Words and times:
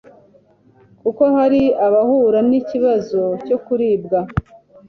kuko 1.01 1.23
hari 1.35 1.61
abahura 1.85 2.39
n'ikibazo 2.49 3.21
cyo 3.45 3.57
kuribwa 3.65 4.19